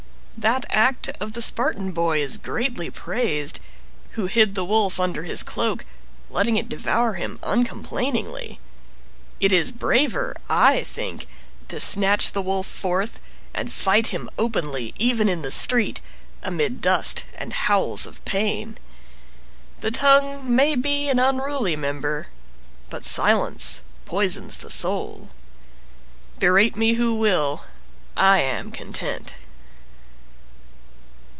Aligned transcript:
That 0.37 0.65
act 0.71 1.07
of 1.19 1.33
the 1.33 1.41
Spartan 1.41 1.91
boy 1.91 2.19
is 2.19 2.37
greatly 2.37 2.89
praised, 2.89 3.59
Who 4.11 4.25
hid 4.25 4.55
the 4.55 4.65
wolf 4.65 4.99
under 4.99 5.21
his 5.21 5.43
cloak, 5.43 5.85
Letting 6.31 6.55
it 6.57 6.67
devour 6.67 7.13
him, 7.13 7.37
uncomplainingly. 7.43 8.59
It 9.39 9.51
is 9.53 9.71
braver, 9.71 10.35
I 10.49 10.81
think, 10.81 11.27
to 11.67 11.79
snatch 11.79 12.31
the 12.31 12.41
wolf 12.41 12.65
forth 12.65 13.19
And 13.53 13.71
fight 13.71 14.07
him 14.07 14.31
openly, 14.39 14.95
even 14.97 15.29
in 15.29 15.43
the 15.43 15.51
street, 15.51 16.01
Amid 16.41 16.81
dust 16.81 17.23
and 17.35 17.53
howls 17.53 18.07
of 18.07 18.23
pain. 18.25 18.79
The 19.81 19.91
tongue 19.91 20.55
may 20.55 20.73
be 20.73 21.07
an 21.07 21.19
unruly 21.19 21.75
member— 21.75 22.29
But 22.89 23.05
silence 23.05 23.83
poisons 24.05 24.57
the 24.57 24.71
soul. 24.71 25.29
Berate 26.39 26.75
me 26.75 26.93
who 26.93 27.13
will—I 27.13 28.39
am 28.39 28.71
content. 28.71 29.33